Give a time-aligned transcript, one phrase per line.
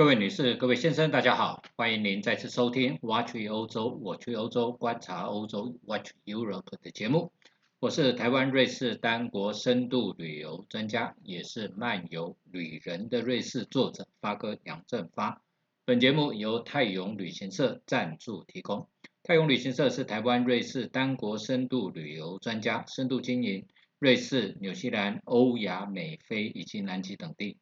[0.00, 7.32] 各位女士、各位先生，大家好，欢迎您再次收听《Watch 欧洲》，我去欧洲观察欧洲 Watch Europe 的节目。
[7.80, 15.42] 我是台湾瑞士单国深度旅游专家，也是漫游旅人的瑞士作者发哥杨振发。
[15.84, 18.88] 本节目由泰永旅行社赞助提供。
[19.22, 23.66] 泰永旅行社是台湾瑞士单国深度旅游专家，深度经营
[23.98, 27.58] 瑞士、纽西兰、欧亚美非以及南极等地。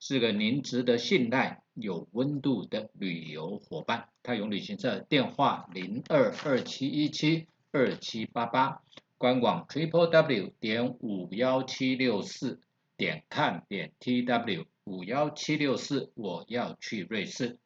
[0.00, 4.08] 是个您值得信赖、有温度的旅游伙伴。
[4.22, 8.80] 泰永旅行社电话零二二七一七二七八八，
[9.16, 12.60] 官网 triple w 点五幺七六四
[12.96, 16.12] 点 com 点 tw 五幺七六四。
[16.14, 17.58] 我要去瑞士。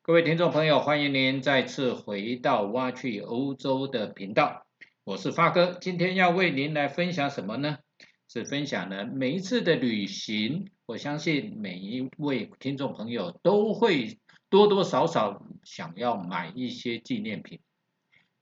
[0.00, 4.66] 各位听众朋友，欢迎您再次回到挖去欧洲的频道。
[5.04, 7.78] 我是发哥，今天要为您来分享什么呢？
[8.26, 10.70] 是分享呢每一次的旅行。
[10.92, 14.18] 我相信每一位听众朋友都会
[14.50, 17.60] 多多少少想要买一些纪念品，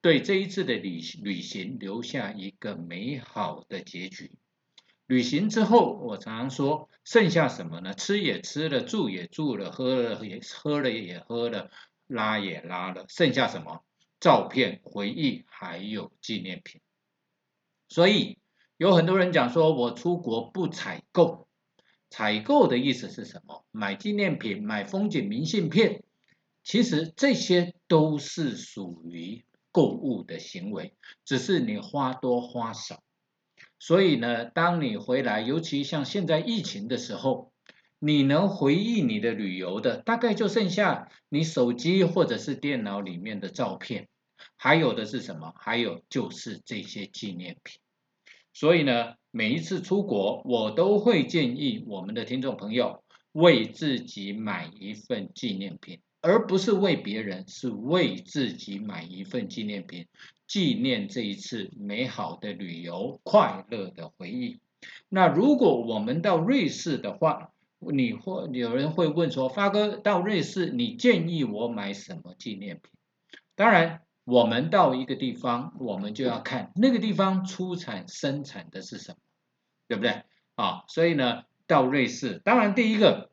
[0.01, 4.33] 对这一次的旅旅行留下一个美好的结局。
[5.07, 7.95] 旅行之后，我常常说，剩下什么呢？
[7.95, 11.71] 吃也吃了，住也住了，喝了也喝了也喝了，
[12.09, 13.85] 拉也拉了，剩下什么？
[14.19, 16.81] 照片、回忆还有纪念品。
[17.89, 18.41] 所以
[18.77, 21.47] 有很多人讲说，我出国不采购。
[22.11, 23.65] 采购的意思是什么？
[23.71, 26.03] 买纪念品、买风景明信片，
[26.65, 30.95] 其实这些都是属于购物的行为，
[31.25, 33.03] 只是你花多花少。
[33.79, 37.53] 所以呢，当你回来，尤其像现在疫情的时候，
[37.99, 44.09] 你能回忆你的旅游的，大概就剩下你手机或者是电脑里面的照片，
[44.57, 45.55] 还有的是什么？
[45.57, 47.81] 还有就是这些纪念品。
[48.53, 49.15] 所以呢。
[49.33, 60.09] 每一次出国，我都会建议我们的听众朋友为自己买一份纪念品，而不是为别人，是为自己买一份纪念品，
[60.49, 64.59] 纪念这一次美好的旅游、快乐的回忆。
[65.09, 72.91] 那如果我们到瑞士的话，你或有人会问说：“发哥，到瑞士，你建议我买什么纪念品？”
[73.55, 74.03] 当然。
[74.25, 79.19] 我们到一个地方，我们就要看那个地方出产生产的是什么，
[79.89, 80.23] 对不对？
[80.55, 83.31] 啊，所以呢，到瑞士，当然第一个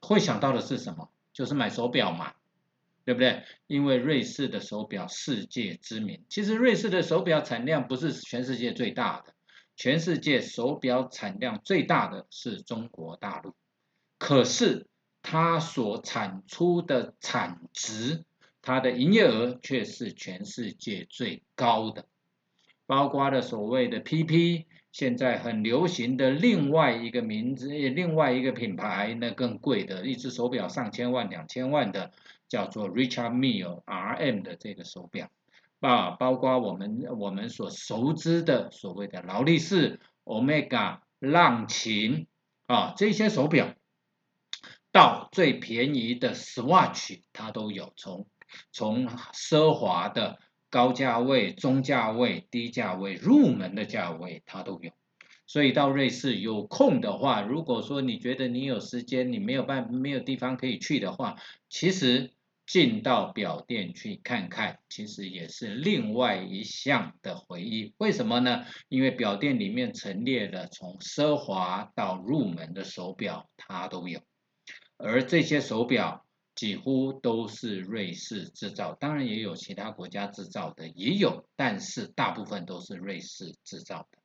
[0.00, 1.10] 会想到的是什么？
[1.32, 2.32] 就是买手表嘛，
[3.04, 3.44] 对不对？
[3.66, 6.24] 因为瑞士的手表世界知名。
[6.28, 9.34] 其实瑞士的手表产量不是全世界最大的，
[9.76, 13.54] 全世界手表产量最大的是中国大陆，
[14.18, 14.88] 可是
[15.22, 18.24] 它所产出的产值。
[18.66, 22.06] 它的营业额却是全世界最高的，
[22.84, 32.10] 包括了所谓的 PP，现在很流行的另外一个名字，另外一个品牌，那更贵的，一只手表上千万、两千万的，
[32.48, 35.30] 叫做 Richard Mille RM 的这个手表，
[35.78, 42.26] 啊，包括我们我们所熟知的所谓的劳力士、Omega、浪琴
[42.66, 43.76] 啊这些手表，
[44.90, 48.26] 到最便宜的 Swatch，它都有从。
[48.72, 54.90] 从奢华的高价位、中价位、低价位、入门的价位，它都有。
[55.46, 61.36] 所以到瑞士有空的话，如果说你觉得你有时间，你没有办没有地方可以去的话，
[61.68, 62.32] 其实
[62.66, 67.94] 进到表店去看看，其实也是另外一项的回忆。
[67.98, 68.64] 为什么呢？
[68.88, 74.20] 因为表店里面陈列的从奢华到入门的手表，它都有。
[74.96, 76.25] 而这些手表。
[76.56, 84.18] 几乎都是瑞士制造，当然也有其他国家制造的，也有，但是大部分都是瑞士制造的。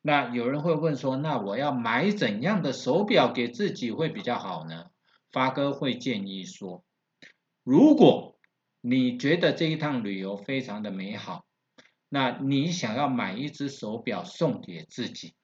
[0.00, 4.86] 那有人会问说，那我要买怎样的手表给自己会比较好呢？
[5.30, 6.82] 发哥会建议说，
[7.62, 8.38] 如果
[8.80, 11.44] 你觉得这一趟旅游非常的美好，
[12.08, 15.34] 那你想要买一只手表送给自己，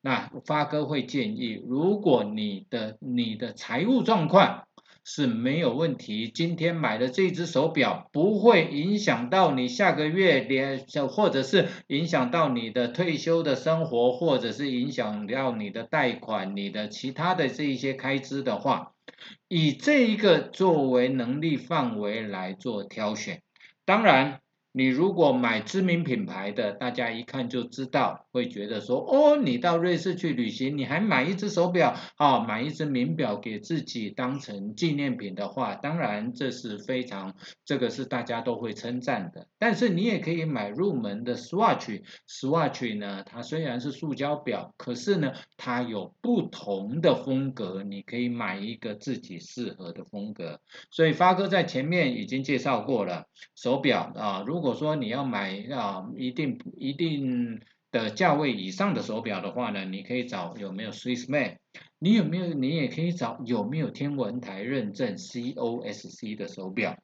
[0.00, 4.68] 那发哥会建议，如果你的你的财务状况，
[5.08, 6.28] 是没有问题。
[6.28, 18.94] 今天买的这只手表不会影响到你下个月连，或者是影响到你的退休的生活，或者是影响到你的贷款、你的其他的这一些开支的话，
[19.46, 23.42] 以这一个作为能力范围来做挑选。
[23.84, 24.40] 当然，
[24.76, 37.34] 你如果买知名品牌的，大家一看就知道，会觉得说，哦，你到瑞士去旅行，你还买一只手表啊，买一只名表给自己当成纪念品的话，当然这是非常，
[37.64, 39.46] 这个是大家都会称赞的。
[39.58, 50.60] 但是你也可以买入门的 Swatch，Swatch 呢，它虽然是塑胶表，可是呢，它有不同的风格，你可以买一个自己适合的风格。
[50.90, 53.24] 所以发哥在前面已经介绍过了，
[53.54, 57.60] 手表啊，如果如果说你要买啊一定一定
[57.92, 61.58] 的价位以上的手表的话呢，你可以找有没有 Swissman，
[62.00, 66.98] 你有没有你也可以找有没有天文台认证 COSC 的手表，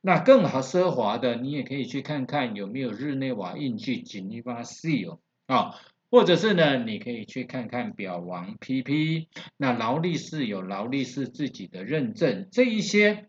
[0.00, 5.76] 那更好奢华的，你也可以去看看有没有日内瓦印记 Geneva Seal 啊，
[6.10, 13.28] 或者是呢，你可以去看看表王 PP，那劳力士有劳力士自己的认证，这一些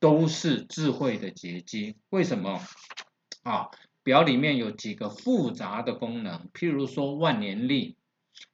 [0.00, 2.58] 都是智慧的结晶，为什么？
[3.48, 3.70] 啊，
[4.02, 7.96] 表里面有几个复杂的功能，譬如说万年历，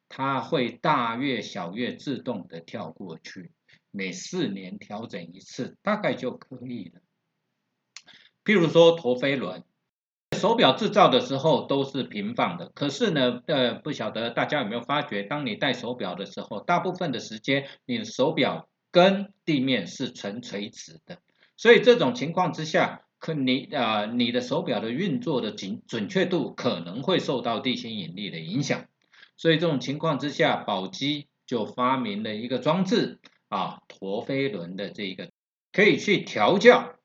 [0.08, 3.50] 它会大月小月自动的跳过去，
[3.90, 7.00] 每四年调整一次，大概就可以了。
[8.44, 9.64] 譬如说陀飞轮，
[10.38, 21.18] 手表制造的时候都是平放的，可是呢，呃，不晓得大家有没有发觉，当你戴手表的时候，大部分的时间你的手表跟地面是呈垂直的，
[21.56, 23.00] 所以这种情况之下。
[23.24, 28.86] 可你啊，你的手表的运作的准准确度可能会受到地心引力的影响，
[29.38, 35.30] 所以这种情况之下，宝鸡就发明了一个装置啊，陀飞轮的这一个
[35.72, 36.96] 可以去调教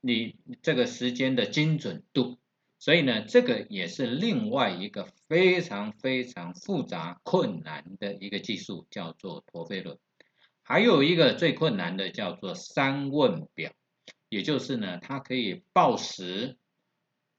[0.00, 2.38] 你这个时间的精准度，
[2.78, 9.98] 所以呢，这个也是另外一个非常非常复杂困难的一个技术，叫做陀飞轮。
[10.62, 13.72] 还有一个最困难的叫做三问表。
[14.28, 16.56] 也就是呢，它可以报时、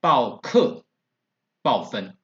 [0.00, 0.84] 报刻、
[1.62, 2.16] 报分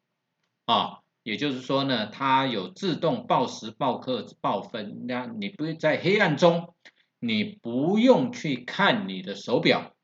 [0.64, 1.00] 啊。
[1.22, 5.06] 也就是说呢，它有自动报时、报刻、报分。
[5.08, 6.72] 那你不在黑暗中，
[7.18, 9.96] 你不用去看你的手表，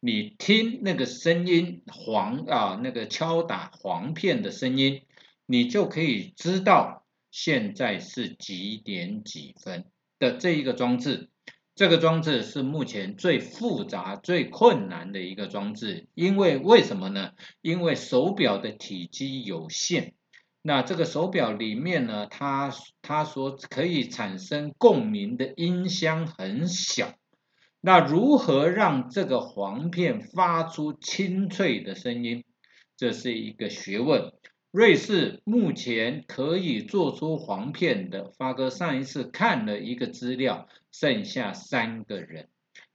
[0.00, 5.06] 你听那个声音黄啊，那个敲打簧片的声音，
[5.46, 9.84] 你就可以知道现在是几点几分
[10.18, 11.30] 的这一个装置。
[11.78, 17.30] 这个装置是目前最复杂、最困难的一个装置，因为为什么呢？
[17.62, 20.14] 因为手表的体积有限，
[20.60, 27.14] 那这个手表里面呢，它它所可以产生共鸣的音箱很小，
[27.80, 32.42] 那如何让这个簧片发出清脆的声音，
[32.96, 34.32] 这是一个学问。
[34.70, 40.68] 瑞士目前可以做出簧片的，发哥上一次看了一个资料，
[41.00, 42.48] 剩下三个人。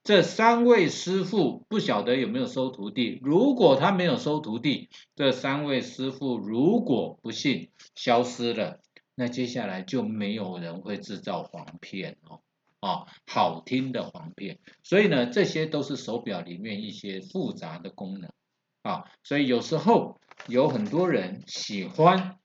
[0.04, 3.20] 这三位师傅不晓得有没有收徒弟。
[3.24, 8.82] 如果他没有收徒弟，这三位师傅如果不幸消失了，
[9.16, 12.42] 那接下来就没有人会制造黄片哦，
[12.82, 14.60] 啊，好听的黄片。
[14.84, 18.30] 所以呢，这些都是手表里面一些复杂的功能
[18.82, 20.20] 啊，所以有时候。
[20.48, 22.38] 有很多人喜欢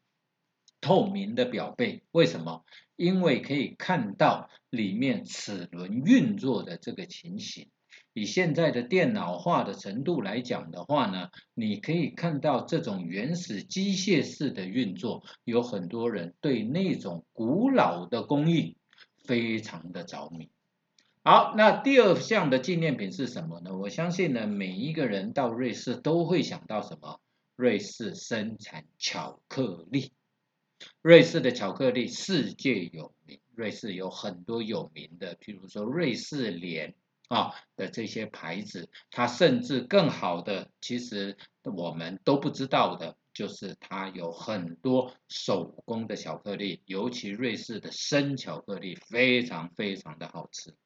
[0.80, 2.64] 透明的表背，为什么？
[2.96, 7.68] 因为可以看到里面齿轮运作的这个情形。
[8.14, 15.22] 以现在的电脑化的程度来讲的话呢，你可以看到这种原始机械式的运作。
[15.44, 18.76] 有很多人对那种古老的工艺
[19.24, 20.50] 非常的着迷。
[21.22, 23.76] 好，那第二项的纪念品是什么呢？
[23.76, 27.20] 我相信呢，每一个人到瑞士都会想到什么？
[27.54, 30.12] 瑞士生产巧克力，
[31.02, 33.38] 瑞士的巧克力世界有名。
[33.54, 36.94] 瑞士有很多有名的，譬如说瑞士莲
[37.28, 50.76] 啊的这些牌子，它甚至更好的，其实我们都不知道的，就是它有很多手工的巧克力，尤其瑞士的生巧克力非常非常的好吃。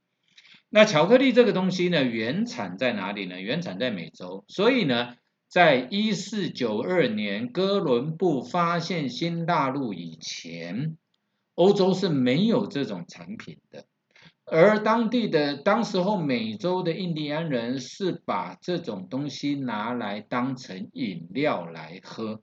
[0.70, 3.38] 那巧克力这个东西呢，原产在哪里呢？
[3.38, 5.16] 原产在美洲，所以呢。
[5.52, 10.96] 在一四九二年哥伦布发现新大陆以前，
[11.54, 13.84] 欧洲是没有这种产品的，
[14.46, 22.40] 而当地的当时候美洲的印第安人是把这种东西拿来当成饮料来喝。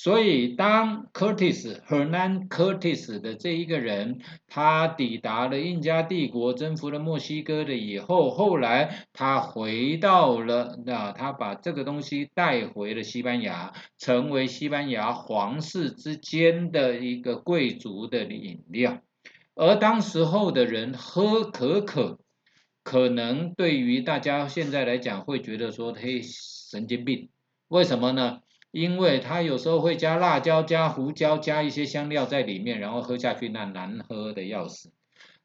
[0.00, 19.00] 所以，当 Curtis Hernan Curtis 的这一个人，他抵达了印加帝国，征服了墨西哥的以后，后来他回到了，那他把这个东西带回了西班牙，成为西班牙皇室之间的一个贵族的饮料。
[19.56, 22.20] 而当时候的人喝可可，
[22.84, 26.22] 可能对于大家现在来讲，会觉得说，嘿。
[26.22, 27.30] 神经病。
[27.66, 28.40] 为什么呢？
[28.70, 34.92] 因为它有时候会加辣椒、加胡椒、加一些香料在里面，然后喝下去那难喝的要死。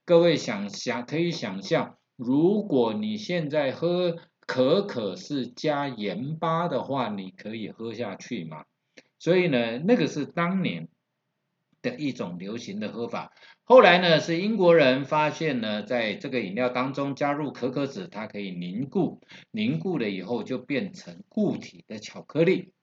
[0.05, 8.65] 各位想想，可以想象，如果你现在喝可可是加盐巴的话，你可以喝下去吗？
[9.19, 10.89] 所以呢，那个是当年
[11.81, 13.31] 的一种流行的喝法。
[13.63, 22.73] 后来呢，是英国人发现呢，在这个饮料当中加入可可脂，它可以凝固，凝固了以后就变成固体的巧克力。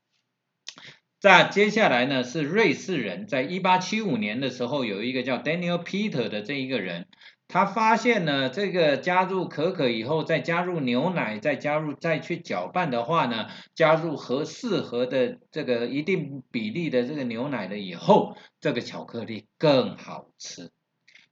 [1.21, 7.09] 在接下来呢，是瑞士人，在一八七五年的时候，有一个叫 Daniel Peter 的这一个人，
[7.47, 20.71] 他发现呢，这个加入可可以后，再加入牛奶，再加入再去搅拌的话呢，加入合适合的这个一定比例的这个牛奶了以后，这个巧克力更好吃。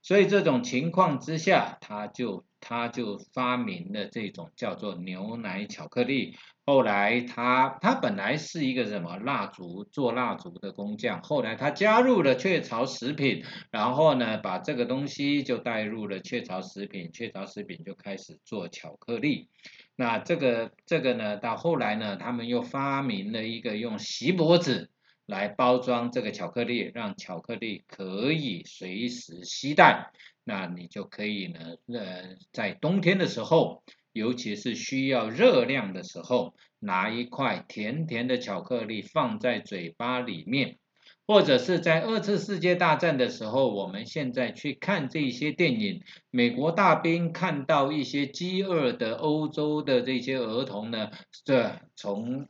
[0.02, 6.36] 所以这种情况之下，他就他就发明了这种叫做牛奶巧克力。
[6.68, 19.48] 后来他他本来是一个什么蜡烛做蜡烛的工匠，后来他加入了雀巢食品，然后呢把这个东西就带入了雀巢食品，雀巢食品就开始做巧克力。
[19.96, 24.90] 那这个这个呢到后来呢，他们又发明了一个用锡箔纸。
[25.28, 30.10] 来包装这个巧克力，让巧克力可以随时携带。
[30.42, 33.82] 那你就可以呢，呃，在冬天的时候，
[34.14, 40.78] 尤其是需要热量的时候，拿一块甜甜的巧克力放在嘴巴里面，
[41.26, 51.10] 或者是在二次世界大战的时候，我们现在去看这些电影，美国大兵看到一些饥饿的欧洲的这些儿童呢，
[51.44, 52.48] 这从。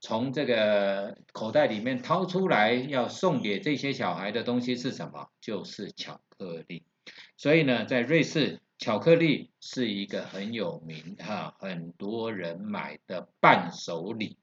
[0.00, 5.28] 从这个口袋里面掏出来要送给这些小孩的东西是什么？
[5.40, 6.84] 就是巧克力。
[7.36, 14.38] 所以呢，在瑞士，巧克力是一个很有名哈，很多人买的伴手礼。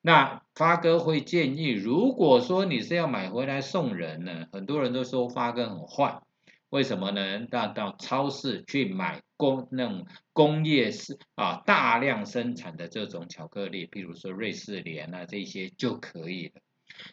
[0.00, 6.20] 那发哥会建议，如果说你是要买回来送人呢，很多人都说发哥很坏。
[6.74, 7.46] 为什么呢？
[7.46, 16.60] 到到超市去买工那种工业式啊大量生产的这种巧克力，比如说瑞士莲啊这些就可以了。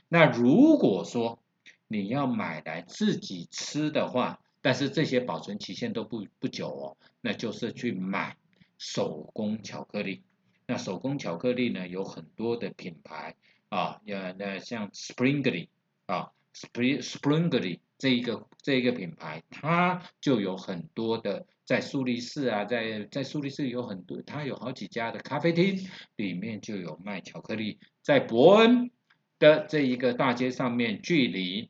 [0.10, 1.44] 那如果说
[1.88, 8.38] 你要买来自己吃的话，但是这些保存期限都不不久哦，那就是去买
[8.80, 10.24] 手工巧克力。
[10.66, 13.36] 那手工巧克力呢有很多的品牌
[13.70, 15.68] 啊，呃那像 Springly
[16.08, 17.78] 啊，Spr Springly。
[18.02, 27.78] 这一个这一个品牌，它就有很多的在苏黎世啊，在在苏黎世有很多，它有好几家的咖啡厅，里面就有卖巧克力。
[28.02, 28.90] 在伯恩
[29.38, 31.70] 的这一个大街上面，距离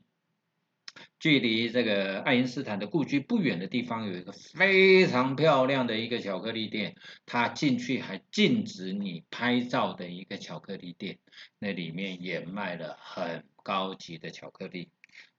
[1.20, 6.96] 距离这个爱因斯坦的故居不远的地方，有一个非常漂亮的一个巧克力店，
[7.26, 11.20] 它进去还禁止你拍照的一个巧克力店，
[11.60, 14.92] 那里面也卖了很高级的巧克力。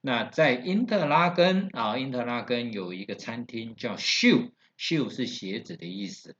[0.05, 6.35] 那在因特拉根啊，因特拉根有一个餐厅叫 Shoe，Shoe 是鞋子的意思。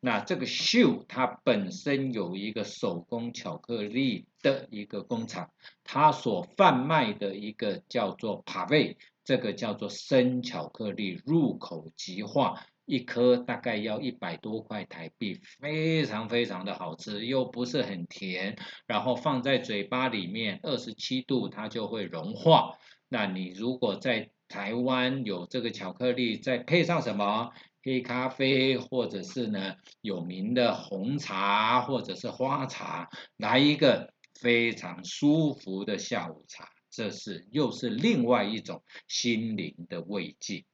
[0.00, 5.50] 那这个 Shoe 它本身有一个手工巧克力的一个工厂，
[5.82, 12.66] 它所贩卖的一个叫做 p a v e 这个叫做生巧克力，入口即化。
[12.90, 22.76] 一颗大概要一百多块台币，非常非常的好吃，又不是很甜，然后放在嘴巴里面，二十七度它就会融化。
[23.08, 27.52] 那你如果在台湾有这个巧克力，再配上什么
[27.84, 40.64] 黑咖啡，或者是呢有名的红茶，或者是花茶，来一个非常舒服的下午茶，这是又是另外一种心灵的慰藉。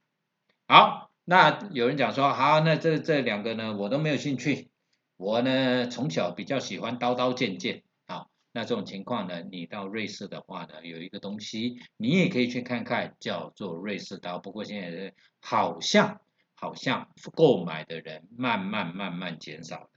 [0.67, 1.11] 好。
[1.29, 4.71] 那有人讲说，好，那这这两个呢，我都没有兴趣。
[5.17, 7.83] 我呢，从小比较喜欢刀刀剑剑。
[8.07, 14.39] 好，那这种情况呢，你到瑞士的话呢，有一个东西，你也可以去看看，叫做瑞士刀。
[14.39, 16.21] 不过现在好像
[16.55, 19.91] 好像购买的人慢慢慢慢减少了。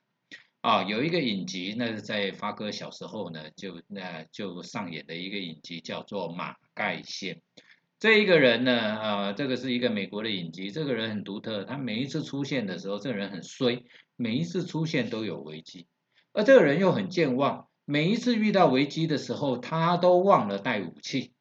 [0.62, 7.36] 啊，有一个影集，那是在发哥小时候呢，就那就上演的一个影集，叫做《马盖先》。
[8.00, 10.72] 这一个人呢，啊，这个是一个美国的影集。
[10.72, 13.84] 这个人很独特，他每一次出现的时候，这个人很衰，
[14.15, 15.86] 每一次出现都有危机。
[16.32, 21.34] 而这个人又很健忘，每一次遇到危机的时候，他都忘了带武器。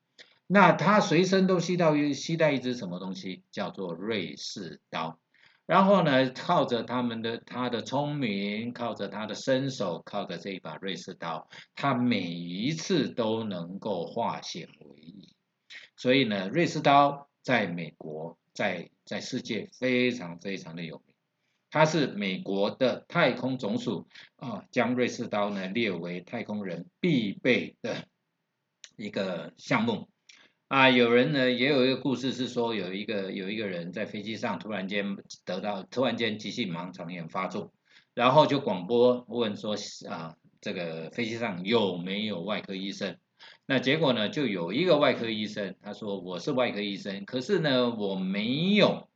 [0.48, 5.20] 那他随身都携到携带一支什么东西，叫做瑞士刀。
[5.64, 15.17] 然后呢，靠着他们的他的聪明，靠着他的身手，靠着这一把瑞士刀，他每一次都能够化险为夷。
[15.98, 21.14] 所以呢，瑞士刀在美国，在在世界非常非常的有名。
[21.70, 28.06] 它是美国的太空总署啊，将瑞士刀呢列为太空人必备的
[28.96, 30.08] 一个项目
[30.68, 30.88] 啊。
[30.88, 37.72] 有人呢也有一个故事是说，有一个有一个人在飞机上突然间得到突然间急性盲肠炎发作，
[38.14, 39.74] 然后就广播问说
[40.08, 43.18] 啊，这个飞机上有没有外科医生？
[43.66, 49.08] 那结果呢，就有一个外科医生他说我是外科医生，可是呢我没有。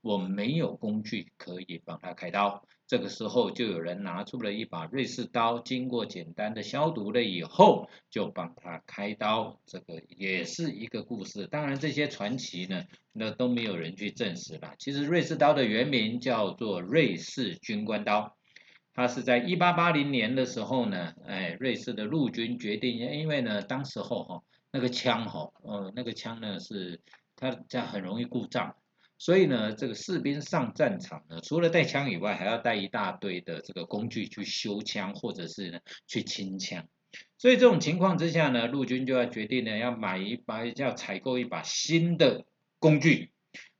[0.00, 9.60] 我没有工具可以帮他开刀，这个时候就有人拿出了一把瑞士刀，经过简单的消毒了以后，就帮他开刀。
[9.66, 11.48] 这个也是一个故事。
[11.48, 14.74] 当然这些传奇呢，那都没有人去证实了。
[14.78, 18.36] 其实瑞士刀的原名叫做瑞士军官刀，
[18.96, 27.02] 他是在一八八零年的时候呢，哎，瑞士的陆军决定，因为呢，当时候哈那个枪哈，呃，那个枪呢是
[27.36, 28.74] 它这样很容易故障。
[29.18, 36.88] 所以呢，这个士兵上战场呢，除了带枪以外，还要带一大堆的这个工具去修枪，或者是呢去清枪。
[37.36, 42.46] 所以这种情况之下呢，陆军就要决定呢，要买一把，要采购一把新的
[42.78, 43.30] 工具。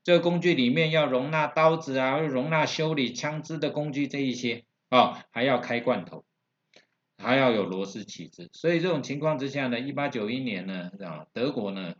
[0.04, 6.24] 这个工具里面要容纳刀子啊，容纳修理枪支的工具这一些啊，还要开罐头，
[7.18, 8.50] 还要有螺丝起子。
[8.52, 11.94] 所以这种情况之下呢，一八九一年呢，啊，德国呢。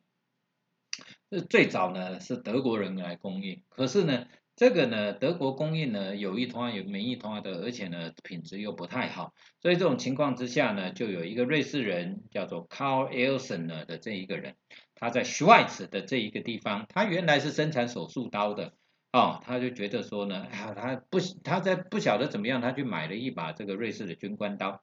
[1.29, 14.55] 是最早呢是德国人来供应，可是呢，这个呢德国供应呢有一团有没一团的，而且呢品质又不太好，所以这种情况之下呢，就有一个瑞士人叫做 Carl Elson 呢的这一个人，
[14.95, 18.75] 他在 Schweiz 的这一个地方，他原来是生产手术刀的，
[19.17, 24.83] 哦，他就觉得说呢，哎呀，他不他在不晓得怎么样，他去买了一把这个瑞士的军官刀，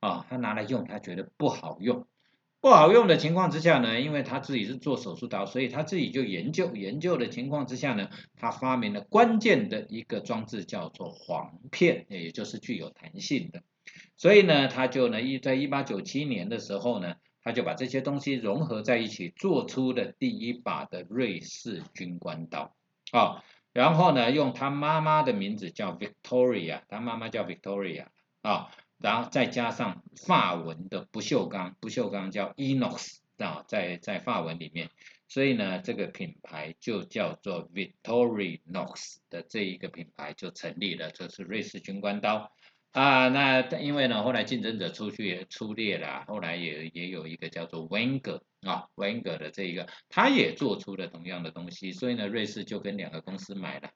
[0.00, 2.06] 啊，他拿来用，他觉得不好用。
[2.62, 13.62] 不好用的情况之下呢，因为他自己是做手术刀，所以他自己就研究研究的情况之下呢，他发明了关键的一个装置，叫做簧片，也就是具有弹性的。
[14.16, 22.74] 所以呢，他就呢一在一八九七年的时候呢，他就把这些东西融合在一起，做出了第一把的瑞士军官刀
[23.12, 23.44] 啊。
[23.74, 28.06] 然后呢，用他妈妈的名字叫 Victoria，他妈妈叫 Victoria
[28.40, 28.70] 啊。
[28.96, 34.88] 然后再加上法文的不锈钢，不锈钢叫 inox 啊，在在法文里面，
[35.28, 42.52] 所以呢，这个品牌就叫做 Victorinox 的这一个品牌就成立了，这是瑞士军官刀。
[42.92, 53.90] 啊，那因为呢，后来竞争者出去也出列了，后来也也有一个叫做 Wenger 啊，Wenger 的这一个，他也做出了同样的东西，所以呢，瑞士就跟两个公司买了。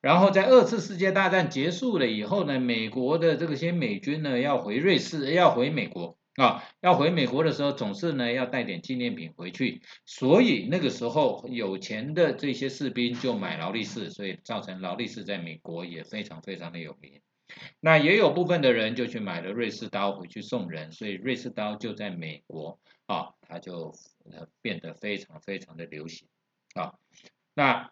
[0.00, 17.20] 然后在二次世界大战结束了以后呢，美国的这个些美军呢要回瑞士，要回美国啊，要回美国的时候，总是呢要带点纪念品回去，所以那个时候有钱的这些士兵就买劳力士，所以造成劳力士在美国也非常非常的有名。
[17.80, 23.94] 那也有部分的人就去买了瑞士刀回去送人，所以瑞士刀就在美国啊，它就
[24.30, 26.28] 呃变得非常非常的流行
[26.74, 26.98] 啊。
[27.54, 27.90] 那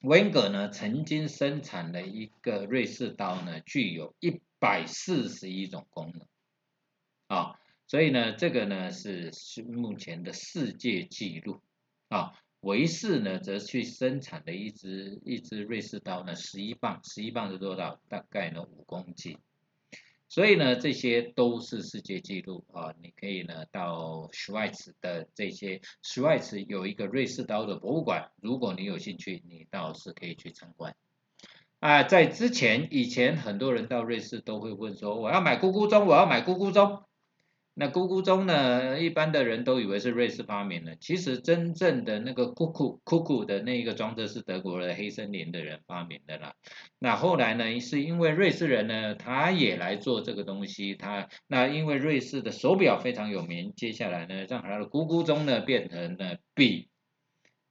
[0.00, 6.26] 温格呢曾经生产了一个瑞士刀呢，具有一百四十一种功能
[7.26, 11.60] 啊，所以呢这个呢是是目前的世界纪录
[12.08, 12.32] 啊。
[12.60, 18.00] 维氏呢，则去生产的一支一支瑞士刀呢，十一磅，十一磅是多少？
[18.08, 19.38] 大概呢五公斤。
[20.34, 22.92] 所以呢，这些都是世界纪录啊！
[23.00, 30.96] 你可以呢到 Schweiz 的这些 Schweiz 有一个瑞士刀的博物馆，如果你有兴趣，你倒是可以去参观。
[31.78, 37.04] 啊，在之前以前很多人到瑞士都会问说，我要买咕咕钟，我要买咕咕钟。
[37.76, 39.00] 那咕咕钟呢？
[39.00, 46.54] 一般的人都以为是瑞士发明的，其实真正的那个咕咕咕咕的那一个装置是德国的黑森林的人发明的啦。
[47.00, 56.88] 那后来呢，是因为瑞士人呢，他也来做这个东西，他那因为瑞士的手表非常有名，接下来呢，让他的咕咕钟呢变成了比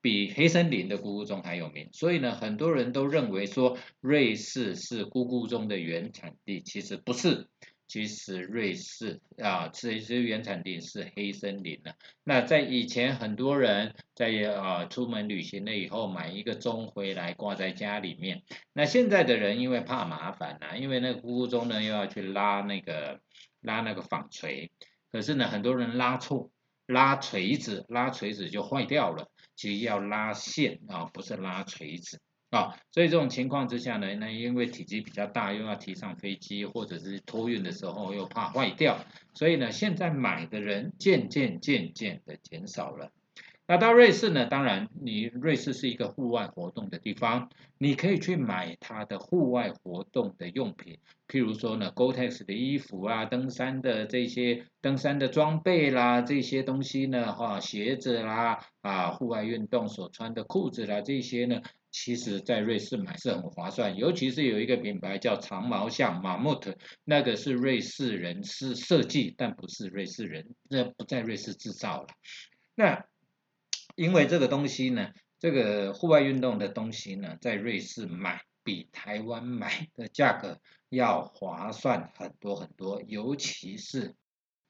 [0.01, 1.87] 比黑森林的咕咕钟还有名。
[1.93, 7.47] 所以呢，很多人都认为说瑞士是咕咕钟的原产地，其实不是。
[7.87, 11.95] 其实瑞士啊，其实原产地是黑森林的。
[12.23, 18.43] 那在以前，很多人在啊出门旅行了以后，买一个钟回来挂在家里面。
[18.73, 23.19] 那现在的人因为怕麻烦呐，因为那个咕咕钟呢又要去拉那个
[23.61, 24.71] 拉那个纺锤，
[25.11, 26.49] 可是呢很多人拉错，
[26.87, 29.29] 拉锤子，拉锤子就坏掉了。
[29.55, 32.19] 其实要拉线啊，不是拉锤子。
[32.53, 38.99] 啊，所以这种情况之下呢，那因为体积比较大，又要提上飞机或者是托运的时候又怕坏掉，
[39.33, 43.09] 所以呢，现在买的人渐渐渐渐的减少了。
[43.65, 61.61] 那到瑞士呢，当然你瑞士是一个户外活动的地方，你可以去买它的户外活动的用品，譬如说呢，Gore-Tex 的衣服啊，登山的这些登山的装备啦，这些东西呢，哈，鞋子啦，啊，户外运动所穿的裤子啦，这些呢。
[61.93, 72.07] 其实，在瑞士买是很划算，尤其是有一个品牌叫长毛象马木特，那个是瑞士人是设计，但不是瑞士人，那不在瑞士制造了。
[72.73, 73.05] 那
[73.95, 84.15] 因为这个东西呢，这个户外运动的东西呢，在瑞士买比台湾买的价格要划算很多很多，尤其是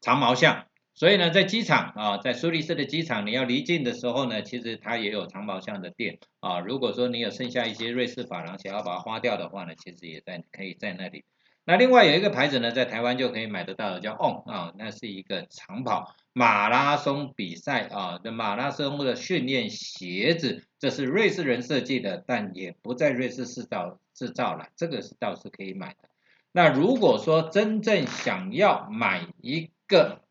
[0.02, 0.68] 长毛象。
[0.96, 6.60] 所以呢，在机场啊，在苏黎世的机场，你要离境的时候呢，其实它也有长毛象的店啊。
[6.60, 11.24] 如果说你有剩下一些瑞士法郎想要把它花掉的话呢，其实也在可以在那里。
[11.66, 26.10] 那另外有一个牌子呢，在台湾就可以买得到的，叫 On 啊，那是一个长跑马拉松比赛啊的马拉松的训练鞋子，这是瑞士人设计的，但也不在瑞士制造制造了，这个是倒是可以买的。
[26.52, 30.23] 那如果说真正想要买一个，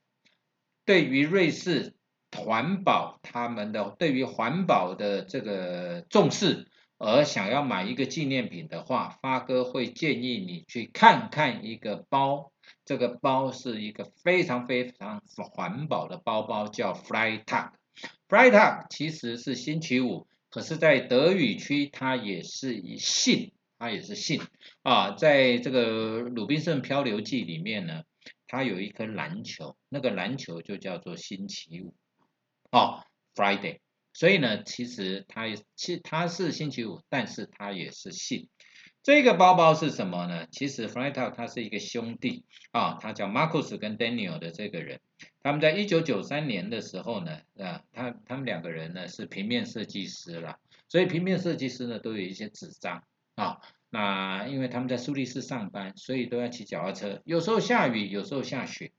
[0.84, 1.94] 对于瑞士
[2.36, 6.66] 环保，他们的对于环保的这个重视，
[6.98, 12.52] 而想要买一个纪念品的话，发哥会建议你去看看一个包，
[12.84, 17.70] 这个包是一个非常非常环保的包包，叫 Freitag。
[18.28, 24.40] Freitag 其实是星期五，可是，在德语区它也是以信，它也是信
[24.82, 28.02] 啊，在这个《鲁滨逊漂流记》里面呢。
[28.52, 31.94] 它有一颗篮球，那个篮球就叫做星期五，
[32.70, 33.02] 哦
[33.34, 33.78] ，Friday。
[34.12, 38.50] 所以呢，其实它其它是星期五，但是它也是信。
[39.02, 40.46] 这个包包是什么呢？
[40.52, 45.00] 其实 f r i t a 他是一个兄弟啊，他叫 Marcus 跟 Daniel 的这个人，
[45.40, 50.58] 他们在一九九三年的时候呢，啊，他他们两个人呢是平面设计师了，
[50.90, 53.02] 所以平面设计师呢都有一些纸张
[53.34, 53.60] 啊。
[53.94, 57.20] 那因为他们在苏黎世上班，所以都要骑脚踏车。
[57.26, 58.90] 有时候下雨，有时候下雪。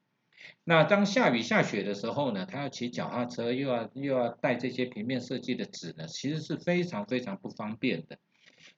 [0.63, 8.19] 那当下雨下雪的时候呢，他要骑脚踏车，又要又要带这些平面设计的纸呢，其实是非常非常不方便的。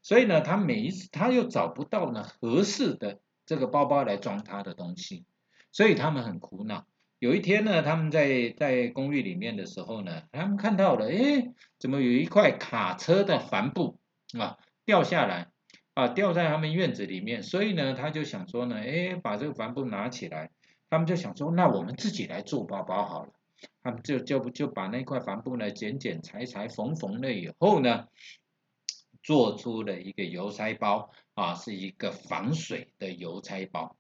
[0.01, 5.25] 所以呢，他每一次他又找不到呢合适的这个包包来装他的东西，
[5.73, 6.85] 所以他们很苦恼。
[7.19, 13.99] 有一天呢，他们在在公寓里面的时候呢，他们看到了，哎，怎么有一块卡车的帆布
[14.39, 15.49] 啊掉下来？
[15.95, 20.51] 啊，掉在他们院子里面，所以呢，他就想说呢，哎，把这个帆布拿起来，
[20.89, 23.31] 他们就想说，那我们自己来做包包好了。
[23.81, 28.07] 他们就就就把那块帆布呢剪剪裁裁缝缝了以后呢，
[29.23, 33.95] 做出了一个邮差包啊，是一个防水的邮差包。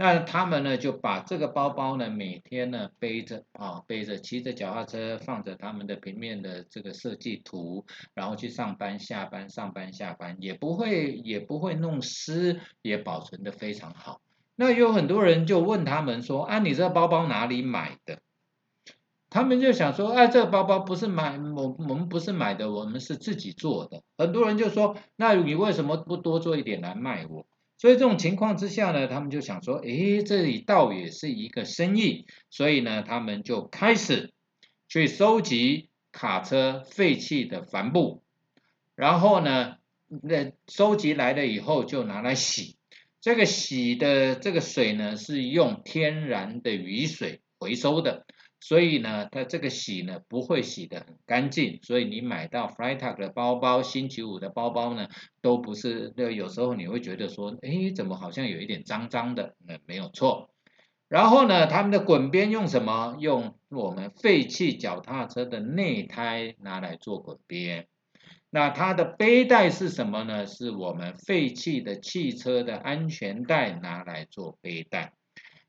[0.00, 7.84] 那他们呢就把这个包包呢每天呢背着啊背着骑着脚踏车放着他们的平面的这个设计图，
[8.14, 14.20] 然后去上班下班上班下班也不会也不会弄湿，也保存的非常好。
[14.54, 18.20] 那有很多人就问他们说啊你这个包包哪里买的？
[19.30, 24.04] 他们就想说啊这个包包不是买我我们不是买的，我们是自己做的。
[24.16, 27.44] 很多人就说那你为什么不多做一点来卖我？
[27.78, 34.34] 所以这种情况之下呢，他们就想说，诶，这里倒也是一个生意，所以呢，他们就开始
[34.88, 38.24] 去收集卡车废弃的帆布，
[38.96, 39.76] 然后呢，
[40.08, 42.76] 那收集来了以后就拿来洗，
[43.20, 48.26] 这个洗的这个水呢是用天然的雨水回收的。
[48.60, 55.08] 所以呢，它这个洗呢不会洗得很干净，所以你买到 Freitag 的包包、星期五的包包呢，
[55.40, 59.54] 都不是，那有时候你会觉得说，哎，怎么好像有一点脏脏的？
[59.64, 60.50] 那没有错。
[61.08, 63.16] 然后呢，他们的滚边用什么？
[63.18, 67.86] 用我们废弃脚踏车的内胎拿来做滚边。
[68.50, 70.46] 那它的背带是什么呢？
[70.46, 75.12] 是我们废弃的汽车的安全带拿来做背带。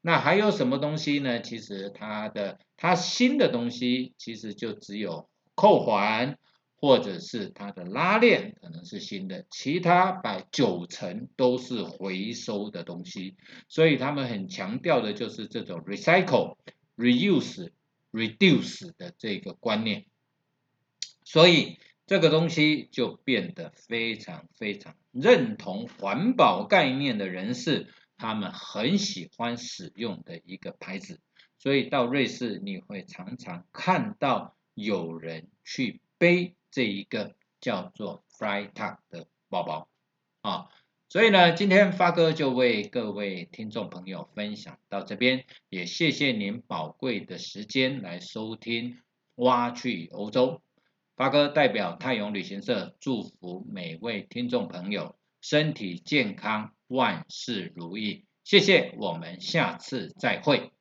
[0.01, 1.41] 那还有什么东西呢？
[1.41, 6.37] 其实它的它新的东西其实就只有扣环
[6.77, 13.35] 或者是它的拉链可能是新的，其他百九成都是回收的东西。
[13.67, 16.55] 所以他们很强调的就是这种 recycle、
[16.95, 17.71] reuse、
[18.13, 20.05] reduce 的这个观念。
[21.25, 27.93] 所以这个东西就变得非常非常认同环保概念的人士。
[28.19, 31.19] 他们很喜欢使用的一个牌子。
[31.57, 39.89] 所以到瑞士，你会常常看到有人去背这一个叫做 f r y t a g 的包包
[40.41, 40.67] 啊。
[41.09, 48.91] 所以呢，今天发哥就为各位听众朋友分享到这边，也谢谢您宝贵的时间来收听
[49.33, 50.47] 《挖去欧洲》。
[51.15, 58.25] 发哥代表泰永旅行社祝福每位听众朋友身体健康、万事如意。
[58.43, 60.71] 谢谢我们下次再会。